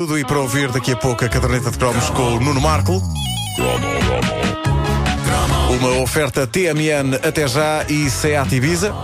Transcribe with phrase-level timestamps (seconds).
[0.00, 3.02] Tudo e para ouvir daqui a pouco a caderneta de cromos com o Nuno Marco.
[5.78, 8.94] Uma oferta TMN até já e Seat Ibiza.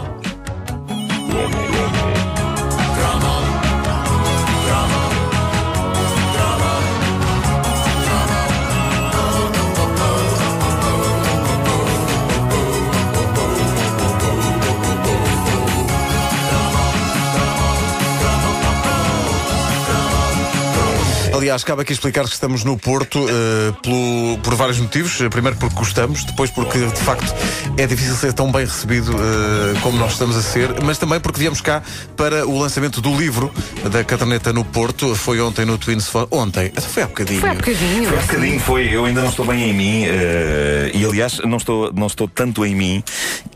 [21.36, 25.18] Aliás, cabe aqui explicar que estamos no Porto eh, pelo- por vários motivos.
[25.30, 27.34] Primeiro porque gostamos, depois porque de facto
[27.76, 31.38] é difícil ser tão bem recebido eh, como nós estamos a ser, mas também porque
[31.38, 31.82] viemos cá
[32.16, 33.52] para o lançamento do livro
[33.92, 35.14] da caderneta no Porto.
[35.14, 36.10] Foi ontem no Twins.
[36.30, 36.72] Ontem?
[36.74, 37.40] Foi há bocadinho.
[37.40, 38.08] Foi há bocadinho.
[38.08, 41.92] Um bocadinho foi, eu ainda não estou bem em mim eh, e aliás não estou,
[41.92, 43.04] não estou tanto em mim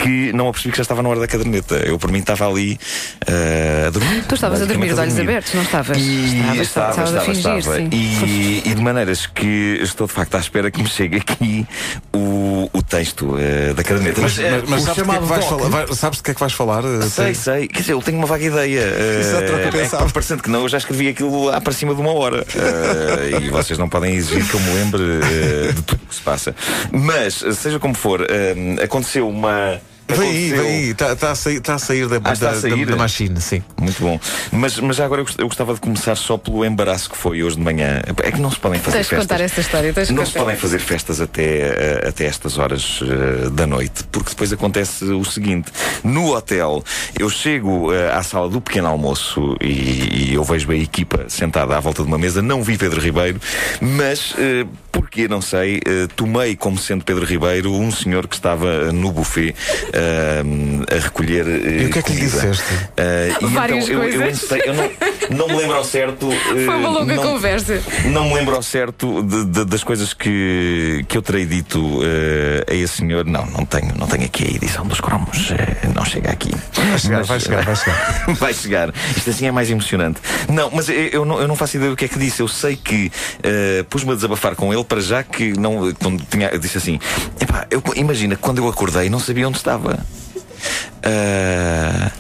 [0.03, 1.77] que não apercebi que já estava na hora da caderneta.
[1.77, 2.79] Eu por mim estava ali
[3.27, 4.25] eh, a dormir.
[4.27, 5.99] Tu estavas a dormir de olhos abertos, não estavas?
[5.99, 7.81] E Estavas, estava, estavas a estava, fingir, estava.
[7.95, 11.67] E, e de maneiras que estou de facto à espera que me chegue aqui
[12.15, 12.19] o,
[12.73, 14.21] o texto eh, da caderneta.
[14.21, 15.69] Mas, mas, mas o sabes, de que é que chamado vais falar?
[15.69, 16.85] Vai- sabes de que é que vais falar?
[16.85, 17.69] eh, Sei, tem- sei.
[17.69, 18.81] Quer dizer, eu tenho uma vaga ideia.
[19.21, 22.01] Exato, eu é que, parecendo que não, eu já escrevi aquilo lá para cima de
[22.01, 22.45] uma hora.
[22.55, 25.03] Eh, e vocês não podem exigir que eu me lembre
[25.75, 26.55] de tudo o que se passa.
[26.93, 28.27] Mas, seja como for,
[28.83, 29.81] aconteceu uma.
[30.17, 30.91] Vem aí, vem aí.
[30.91, 32.85] Está tá a sair, tá a sair da, Ah, está da, a sair?
[32.87, 33.63] da, da machine, sim.
[33.81, 34.19] Muito bom.
[34.53, 37.43] Mas, mas já agora eu gost- eu gostava de começar só pelo embaraço que foi
[37.43, 38.01] hoje de manhã.
[38.23, 39.27] É que não se podem fazer Tens festas.
[39.27, 39.93] contar esta história.
[39.93, 44.31] Tens Não se podem fazer festas até, eh, até estas horas eh, da noite, porque
[44.31, 45.71] depois acontece o seguinte:
[46.05, 46.83] no hotel,
[47.19, 51.77] eu chego eh, à sala do pequeno almoço e, e eu vejo a equipa sentada
[51.77, 52.41] à volta de uma mesa.
[52.43, 53.41] Não vi Pedro Ribeiro,
[53.81, 54.35] mas
[54.93, 55.81] porque não sei,
[56.17, 59.55] tomei como sendo Pedro Ribeiro um senhor que estava no buffet
[60.91, 61.47] a recolher.
[61.47, 62.63] eh, E o que é que lhe disseste?
[62.97, 64.43] Eh, e Várias então eu, eu, coisas.
[64.43, 64.91] encetei- eu não,
[65.31, 66.31] não me lembro ao certo.
[66.33, 67.81] eh, Foi uma longa não- conversa.
[68.07, 72.65] não me lembro ao certo de- de- das coisas que, que eu terei dito eh,
[72.71, 73.25] a esse senhor.
[73.25, 75.51] Não, não tenho, não tenho aqui a edição dos cromos.
[75.53, 76.51] eh, não chega aqui.
[76.75, 78.25] Vai chegar, Mas, vai chegar, vai chegar.
[78.39, 78.95] vai chegar.
[79.17, 80.21] Isto assim é mais emocionante.
[80.49, 82.41] Não, mas eu, eu não, eu não faço ideia do que é que disse.
[82.41, 83.11] Eu sei que
[83.43, 85.93] eh, pus-me a desabafar com ele para já que não.
[85.95, 86.99] Quando tinha, eu disse assim:
[87.41, 89.90] Epá, eu, imagina, quando eu acordei não sabia onde estava.
[91.03, 92.11] Ah,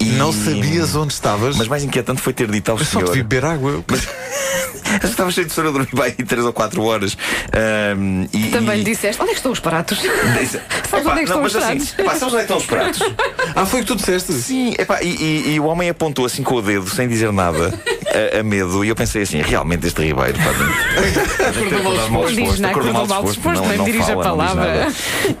[0.00, 1.56] e- Não sabias onde estavas?
[1.56, 3.12] Mas mais inquietante foi ter dito ao Eu só te senhor.
[3.14, 3.70] vi beber água.
[3.70, 3.84] Eu
[5.08, 7.16] estava cheio de sono, eu dormi bem 3 ou 4 horas.
[7.52, 9.98] Ahm, e, Também lhe e- disseste: onde é que estão os pratos?
[9.98, 10.60] Disse-
[10.90, 11.82] Sabes onde é que estão não, os mas pratos?
[11.92, 13.00] assim, epá, sabes onde é que estão os pratos?
[13.54, 14.32] Ah, foi o que tu disseste?
[14.32, 17.78] Sim, epá, e, e- e o homem apontou assim com o dedo, sem dizer nada,
[18.12, 20.38] a, a medo, e eu pensei assim: realmente este Ribeiro.
[20.38, 20.50] pá,
[21.48, 24.88] acordou Não diz nada, acordou mal disposto, nem dirige a palavra.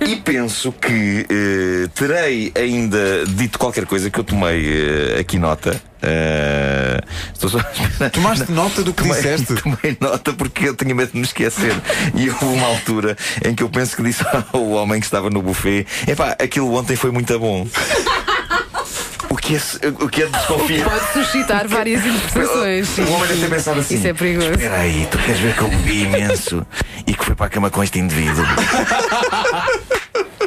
[0.06, 5.80] E penso que eh, terei ainda dito qualquer coisa que eu tomei eh, aqui nota.
[6.04, 7.00] Eh,
[7.32, 8.10] estou só a esperar.
[8.10, 9.54] Tomaste nota do que Tomei, disseste?
[9.54, 11.74] tomei nota porque eu tinha medo de me esquecer.
[12.14, 15.40] E houve uma altura em que eu penso que disse ao homem que estava no
[15.42, 17.66] buffet: Epá, aquilo ontem foi muito bom.
[19.42, 19.58] Que é,
[19.88, 20.88] o que é de desconfiar?
[20.88, 22.96] Pode suscitar várias interpretações.
[22.98, 24.52] O homem ter pensado assim: Isso é perigoso.
[24.52, 26.66] Espera aí, tu queres ver que eu bebi imenso
[27.04, 28.44] e que fui para a cama com este indivíduo?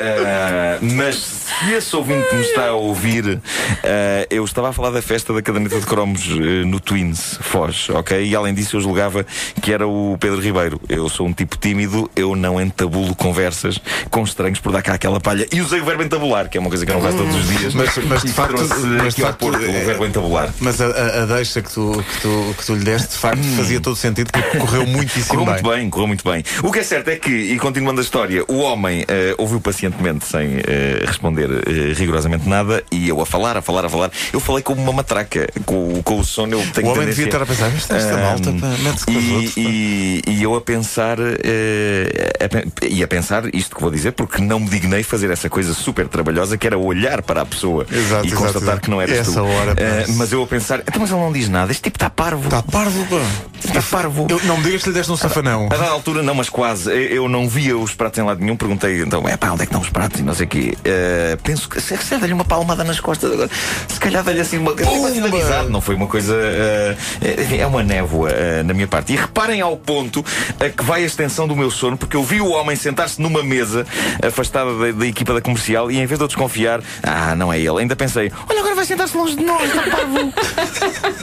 [0.02, 3.42] Ah, mas se esse ouvinte me está a ouvir,
[3.84, 7.90] ah, eu estava a falar da festa da caderneta de cromos eh, no Twins, Foz,
[7.90, 8.24] ok?
[8.26, 9.26] E além disso eu julgava
[9.62, 10.80] que era o Pedro Ribeiro.
[10.90, 15.20] Eu sou um tipo tímido, eu não entabulo conversas com estranhos por dar cá aquela
[15.20, 15.46] palha.
[15.52, 17.48] E usei o verbo entabular, que é uma coisa que eu não faço todos os
[17.48, 17.74] dias.
[17.74, 18.56] Mas- mas de facto-
[19.04, 20.54] mas de facto, Porto é- o verbo entabular.
[20.60, 23.44] Mas a, a- a deixa que tu, que, tu, que tu lhe deste, de facto,
[23.56, 25.54] fazia todo sentido, porque correu muitíssimo Correu bem.
[25.54, 26.44] muito bem, correu muito bem.
[26.64, 30.26] O que é certo é que, e continuando a história, o homem eh, ouviu pacientemente
[30.26, 34.12] sem eh, responder eh, rigorosamente nada e eu a falar, a falar, a falar.
[34.34, 37.42] Eu falei como uma matraca, com, com o sono eu tenho O homem devia estar
[37.42, 40.62] a pensar, "Mas esta Ahm, malta, mete-se com e, outros, pá." e, e eu a
[40.62, 45.30] pensar, eh, a e a pensar isto que vou dizer, porque não me dignei fazer
[45.32, 48.82] essa coisa super trabalhosa que era olhar para a pessoa Exato, e exato, constatar exato.
[48.82, 49.46] que não eras Essa tu.
[49.46, 49.82] hora, pá.
[49.82, 52.44] Eh, mas eu a pensar, então, mas ele não diz nada, este tipo está parvo.
[52.46, 53.22] Está parvo, pá.
[53.64, 54.28] Está parvo.
[54.30, 55.66] Eu- não me digas que lhe deste um safanão.
[55.72, 56.90] A dada altura, não, mas quase.
[56.92, 58.56] Eu eu não via os pratos em lado nenhum.
[58.56, 60.20] Perguntei, então, é pá, onde é que estão os pratos?
[60.20, 60.78] E não sei o quê.
[60.84, 63.45] Eh, penso que se, se dá-lhe uma palmada nas costas agora.
[63.88, 65.70] Se calhar dá-lhe assim uma, finalizado.
[65.70, 66.36] Não foi uma coisa.
[66.36, 69.14] eh, é- é uma névoa eh, na minha parte.
[69.14, 70.24] E reparem ao ponto
[70.60, 73.44] a que vai a extensão do meu sono, porque eu vi o homem sentar-se numa
[73.44, 73.86] mesa
[74.26, 77.60] afastada da, da equipa da comercial e em vez de eu desconfiar, ah, não é
[77.60, 80.34] ele, ainda pensei, olha, agora vai vai sentar-se longe de nós, está parvo.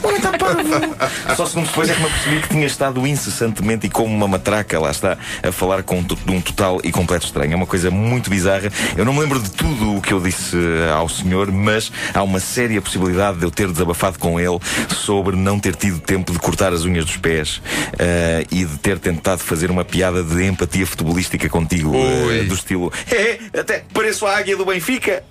[0.03, 1.35] O homem está parvo.
[1.35, 4.79] Só segundos depois é que me apercebi que tinha estado incessantemente e como uma matraca,
[4.79, 7.53] lá está, a falar com um total e completo estranho.
[7.53, 8.71] É uma coisa muito bizarra.
[8.97, 12.21] Eu não me lembro de tudo o que eu disse eh, ao senhor, mas há
[12.23, 14.59] uma séria possibilidade de eu ter desabafado com ele
[14.89, 18.99] sobre não ter tido tempo de cortar as unhas dos pés uh, e de ter
[18.99, 24.37] tentado fazer uma piada de empatia futebolística contigo, uh, do estilo é, até pareço a
[24.37, 25.23] águia do Benfica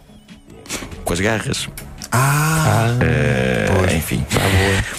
[1.04, 1.68] com as garras.
[2.14, 4.24] Ah, uh, enfim.
[4.30, 4.38] Tá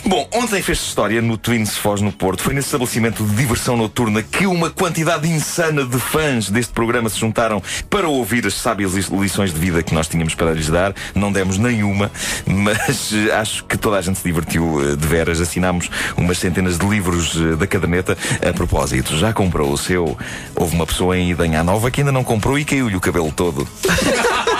[0.03, 2.41] Bom, ontem fez história no Twins Foz no Porto.
[2.41, 7.19] Foi nesse estabelecimento de diversão noturna que uma quantidade insana de fãs deste programa se
[7.19, 10.93] juntaram para ouvir as sábias lições de vida que nós tínhamos para lhes dar.
[11.13, 12.11] Não demos nenhuma,
[12.47, 15.39] mas uh, acho que toda a gente se divertiu uh, de veras.
[15.39, 18.17] Assinámos umas centenas de livros da caderneta.
[18.41, 20.17] A propósito, já comprou o seu?
[20.55, 23.67] Houve uma pessoa em Idanha Nova que ainda não comprou e caiu-lhe o cabelo todo.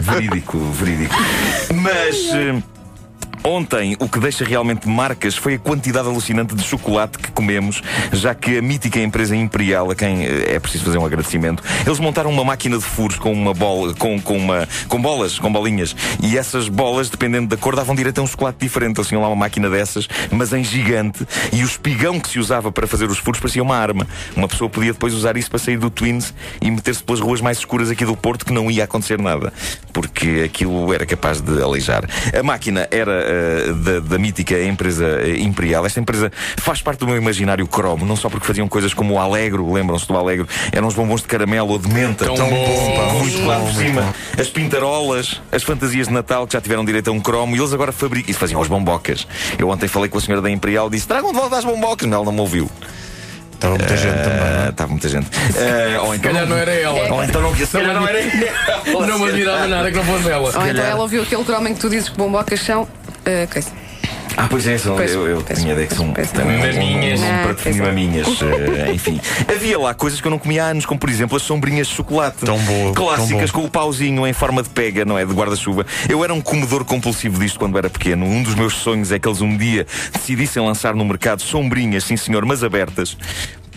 [0.00, 1.14] verídico, verídico.
[1.74, 2.75] Mas.
[3.48, 7.80] Ontem, o que deixa realmente marcas foi a quantidade alucinante de chocolate que comemos,
[8.12, 12.00] já que a mítica empresa Imperial, a quem eh, é preciso fazer um agradecimento, eles
[12.00, 15.94] montaram uma máquina de furos com uma bola, com, com, uma, com bolas, com bolinhas,
[16.20, 18.98] e essas bolas, dependendo da cor, davam direito a um chocolate diferente.
[18.98, 22.72] Eles tinham lá uma máquina dessas, mas em gigante, e o espigão que se usava
[22.72, 24.08] para fazer os furos parecia uma arma.
[24.34, 27.58] Uma pessoa podia depois usar isso para sair do Twins e meter-se pelas ruas mais
[27.58, 29.52] escuras aqui do Porto, que não ia acontecer nada,
[29.92, 32.04] porque aquilo era capaz de aleijar.
[32.36, 33.35] A máquina era eh,
[33.74, 35.84] da, da, mítica empresa eh, Imperial.
[35.86, 39.18] Esta empresa faz parte do meu imaginário cromo, não só porque faziam coisas como o
[39.18, 40.48] Alegro, lembram-se do Alegro?
[40.72, 42.24] Eram os bombons de caramelo ou de menta.
[42.24, 44.14] Tão, tão bom, muito claro por cima.
[44.38, 47.72] As pintarolas, as fantasias de Natal que já tiveram direito a um cromo e eles
[47.72, 48.30] agora fabricam.
[48.30, 49.26] Isso faziam as bombocas.
[49.58, 52.08] Eu ontem falei com a senhora da Imperial e disse: tragam de volta as bombocas.
[52.08, 52.70] Não, ela não me ouviu.
[53.56, 54.64] Estava muita gente também.
[54.66, 54.68] É?
[54.68, 55.26] Estava muita gente.
[55.26, 57.14] Uh, ou então, calhar não era ela.
[57.14, 58.66] Ou então não, se calhar não era ela.
[59.06, 60.50] Não me admirava nada que não fosse ela.
[60.56, 62.86] Ou então ela ouviu aquele cromo em que tu dizes que bombocas são
[63.26, 63.86] Uh,
[64.36, 67.20] ah, pois é, são, eu, eu tinha ideia que são também maminhas.
[67.20, 68.26] Um, um, um, para definir maminhas.
[68.26, 69.18] Uh, enfim,
[69.48, 71.94] havia lá coisas que eu não comia há anos, como por exemplo as sombrinhas de
[71.94, 72.44] chocolate.
[72.44, 72.92] Tão boa.
[72.92, 75.24] Clássicas, tão com o pauzinho em forma de pega, não é?
[75.24, 75.86] De guarda-chuva.
[76.06, 78.26] Eu era um comedor compulsivo disto quando era pequeno.
[78.26, 82.16] Um dos meus sonhos é que eles um dia decidissem lançar no mercado sombrinhas, sim
[82.16, 83.16] senhor, mas abertas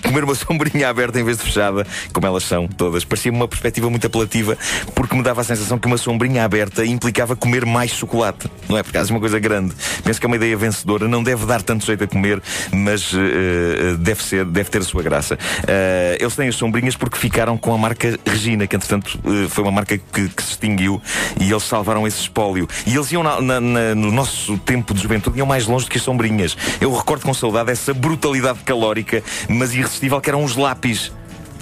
[0.02, 3.04] comer uma sombrinha aberta em vez de fechada, como elas são todas.
[3.04, 4.58] Parecia-me uma perspectiva muito apelativa,
[4.96, 8.50] porque me dava a sensação que uma sombrinha aberta implicava comer mais chocolate.
[8.68, 9.74] Não é por de uma coisa grande.
[10.04, 12.42] Penso que é uma ideia vencedora, não deve dar tanto jeito a comer,
[12.72, 15.36] mas uh, deve, ser, deve ter a sua graça.
[15.36, 19.64] Uh, eles têm as sombrinhas porque ficaram com a marca Regina, que entretanto uh, foi
[19.64, 21.02] uma marca que, que, se extinguiu
[21.40, 22.68] e eles salvaram esse espólio.
[22.86, 25.92] E eles iam na, na, na, no nosso tempo de juventude, iam mais longe do
[25.92, 26.58] que as sombrinhas.
[26.80, 29.89] Eu recordo com saudade essa brutalidade calórica, mas irresistível
[30.22, 31.12] que eram os lápis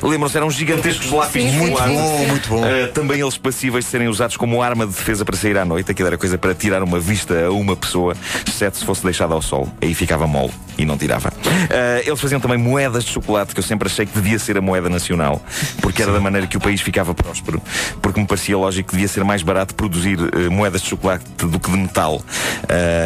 [0.01, 2.27] Lembram-se, eram gigantescos lápis sim, muito sim, bom, sim.
[2.27, 2.61] muito bom.
[2.61, 5.91] Uh, também eles passíveis de serem usados como arma de defesa para sair à noite.
[5.91, 8.15] Aquilo era coisa para tirar uma vista a uma pessoa,
[8.47, 9.67] exceto se fosse deixada ao sol.
[9.81, 11.29] Aí ficava mole e não tirava.
[11.29, 14.61] Uh, eles faziam também moedas de chocolate, que eu sempre achei que devia ser a
[14.61, 15.41] moeda nacional,
[15.81, 17.61] porque era da maneira que o país ficava próspero.
[18.01, 21.59] Porque me parecia lógico que devia ser mais barato produzir uh, moedas de chocolate do
[21.59, 22.21] que de metal.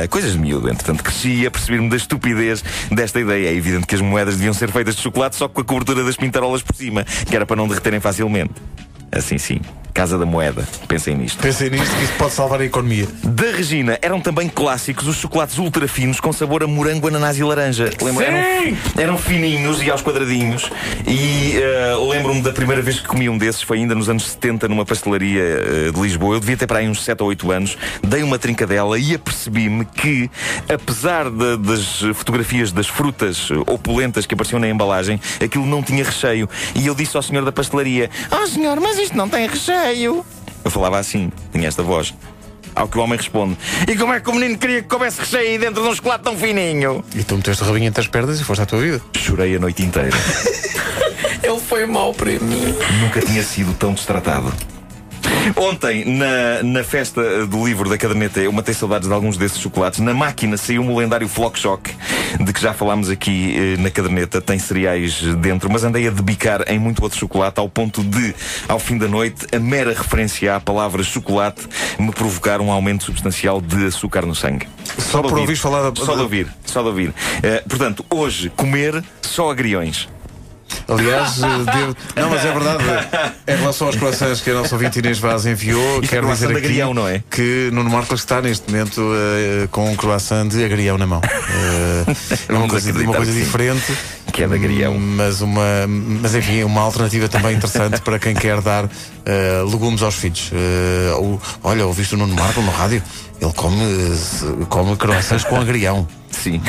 [0.10, 3.48] coisas de miúdo, entretanto, cresci a perceber-me da estupidez desta ideia.
[3.48, 6.18] É evidente que as moedas deviam ser feitas de chocolate só com a cobertura das
[6.18, 8.54] pintarolas por cima, que era para não derreterem facilmente.
[9.12, 9.62] Assim sim.
[9.94, 10.68] Casa da Moeda.
[10.88, 11.42] Pensem nisto.
[11.42, 13.08] Pensem nisto que isso pode salvar a economia.
[13.24, 17.44] Da Regina eram também clássicos os chocolates ultra finos com sabor a morango, ananás e
[17.44, 17.90] laranja.
[18.02, 18.26] Lembra?
[18.26, 20.70] Eram, eram fininhos e aos quadradinhos.
[21.08, 24.68] E uh, lembro-me da primeira vez que comi um desses, foi ainda nos anos 70
[24.68, 26.36] numa pastelaria uh, de Lisboa.
[26.36, 27.78] Eu devia ter para aí uns 7 ou 8 anos.
[28.02, 30.30] Dei uma trincadela e apercebi-me que,
[30.70, 36.50] apesar de, das fotografias das frutas opulentas que apareciam na embalagem, aquilo não tinha recheio.
[36.76, 39.81] E eu disse ao senhor da pastelaria: Oh senhor, mas isto não tem recheio.
[40.64, 42.14] Eu falava assim, tinha esta voz.
[42.76, 43.58] Ao que o homem responde:
[43.88, 46.24] E como é que o menino queria que coubesse recheio aí dentro de um chocolate
[46.24, 47.04] tão fininho?
[47.14, 49.02] E tu meteste o rabinho entre as pernas e foste à tua vida.
[49.18, 50.16] Chorei a noite inteira.
[51.44, 52.76] Ele foi mau para mim.
[53.02, 54.54] Nunca tinha sido tão destratado.
[55.56, 60.00] Ontem, na, na festa do livro da caderneta, eu matei saudades de alguns desses chocolates.
[60.00, 61.92] Na máquina saiu-me o lendário Flock Shock,
[62.40, 64.42] de que já falámos aqui eh, na caderneta.
[64.42, 68.34] Tem cereais dentro, mas andei a debicar em muito outro chocolate, ao ponto de,
[68.68, 71.68] ao fim da noite, a mera referência à palavra chocolate
[72.00, 74.68] me provocar um aumento substancial de açúcar no sangue.
[74.98, 76.06] Só, só por ouvir falar da...
[76.06, 77.10] Só de ouvir, só de ouvir.
[77.10, 80.08] Uh, portanto, hoje, comer só agriões.
[80.92, 81.96] Aliás, eh, devo...
[82.16, 82.84] não, mas é verdade.
[83.48, 86.48] Em relação aos croissants que a nossa ouvinte Inês Vaz enviou, Isto quero é dizer
[86.48, 87.24] aqui agrião, não é?
[87.30, 91.20] que Nuno Marcos está neste momento uh, com um croissant de agrião na mão.
[91.20, 92.16] Uh,
[92.50, 93.94] é uma coisa, uma coisa diferente.
[94.32, 94.98] Que é de agrião.
[94.98, 98.90] Mas, uma, mas enfim, uma alternativa também interessante para quem quer dar uh,
[99.70, 100.52] legumes aos filhos.
[100.52, 103.02] Uh, olha, ouviste o Nuno Marco no rádio?
[103.42, 106.08] Ele come, uh, come croissants com agrião.
[106.32, 106.62] Sim.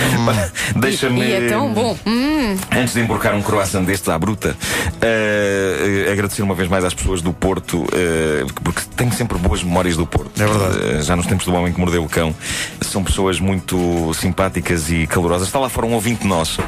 [0.77, 1.23] Deixa-me.
[1.23, 1.97] E é tão bom.
[2.07, 4.57] Hum, Antes de emborcar um croissant destes à bruta,
[5.01, 9.63] eh, eh, agradecer uma vez mais às pessoas do Porto, eh, porque tenho sempre boas
[9.63, 10.41] memórias do Porto.
[10.41, 11.03] É verdade.
[11.03, 12.35] Já nos tempos do homem que mordeu o cão.
[12.81, 15.47] São pessoas muito simpáticas e calorosas.
[15.49, 16.63] Está lá fora um ouvinte nosso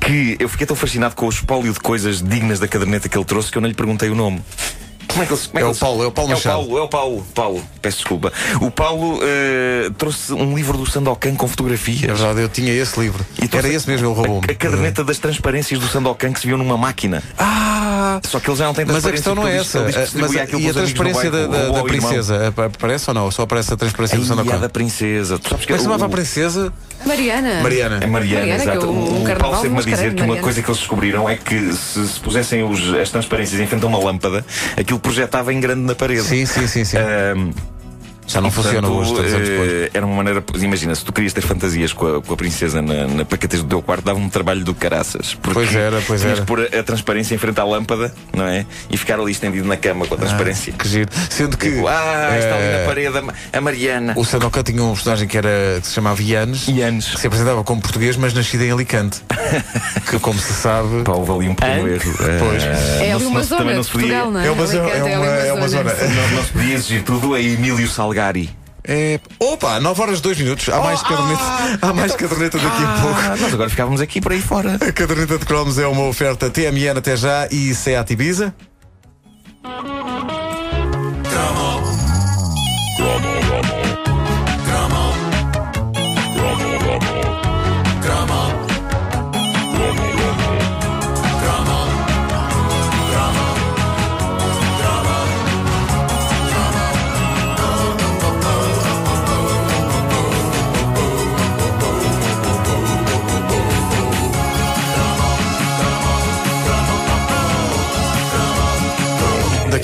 [0.00, 3.24] que eu fiquei tão fascinado com o espólio de coisas dignas da caderneta que ele
[3.24, 4.42] trouxe que eu não lhe perguntei o nome.
[5.10, 6.36] Como é que ele, como É que o ele- Paulo, é o Paulo É o
[6.36, 6.54] Machado.
[6.56, 8.32] Paulo, é o Paulo, Paulo, peço desculpa.
[8.60, 12.04] O Paulo eh, trouxe um livro do Sandokan com fotografias.
[12.04, 13.24] É verdade, eu tinha esse livro.
[13.42, 14.46] E Era esse mesmo, ele roubou-me.
[14.48, 17.22] A, a caderneta das transparências do Sandokan que se viu numa máquina.
[17.38, 17.89] Ah!
[18.24, 19.84] Só que ele já não tem Mas a questão não é essa.
[19.84, 22.48] que Mas, e a transparência da, da- da princesa?
[22.48, 23.30] Apa- Aparece ou não?
[23.30, 24.54] Só aparece a transparência do Ai, Sandokan?
[24.56, 25.38] a da princesa.
[25.38, 26.72] Tu sabes que é se chamava a princesa?
[27.06, 27.62] Mariana.
[27.62, 28.00] Mariana.
[28.02, 28.86] É Mariana, Mariana, que exato.
[28.86, 30.42] é o- O, o carnaval Paulo sempre-me a dizer que uma Mariana.
[30.42, 33.88] coisa que eles descobriram é que se, se pusessem os- as transparências em frente a
[33.88, 34.44] uma lâmpada,
[34.76, 36.22] aquilo projetava em grande na parede.
[36.22, 36.98] Sim, sim, sim, sim.
[38.32, 39.70] Já não e, funciona portanto, hoje, anos depois.
[39.72, 40.42] eh, Era uma maneira.
[40.60, 43.68] Imagina, se tu querias ter fantasias com a, com a princesa na, na pacatez do
[43.68, 45.34] teu quarto, dava um trabalho do caraças.
[45.34, 46.40] Porque Pois era, pois tinhas era.
[46.42, 48.64] de pôr a, a transparência em frente à lâmpada, não é?
[48.90, 50.72] E ficar ali estendido na cama com a transparência.
[50.72, 51.10] Que giro.
[51.28, 51.70] Sendo que.
[51.70, 54.14] Tipo, ah, está ali eh, na parede a Ma- a Mariana.
[54.16, 57.06] O Sandokan tinha um personagem que, era, que se chamava Yanes, Yanes.
[57.14, 59.20] que se apresentava como português, mas nascido em Alicante.
[60.08, 61.02] que, como se sabe.
[61.04, 62.10] Pá, houve ali um pequeno erro.
[62.40, 62.62] Pois.
[62.62, 64.46] Eh, É ali uma zona também não se podia, Portugal, não é?
[64.46, 65.92] É uma zona- é uma- zona.
[66.34, 67.86] não, se podia exigir tudo a Emílio
[68.20, 68.50] Salgari.
[68.84, 69.20] É...
[69.38, 70.68] Opa, 9 horas 2 minutos.
[70.68, 71.42] Há mais caderneta.
[71.82, 73.20] Há mais caderneta daqui a pouco.
[73.20, 74.74] Ah, nós agora ficávamos aqui por aí fora.
[74.74, 78.54] A caderneta de cromos é uma oferta TMN até já e Seat Ibiza.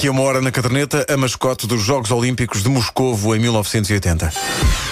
[0.06, 4.85] Daqui a uma hora na caderneta, a mascote dos Jogos Olímpicos de Moscovo em 1980.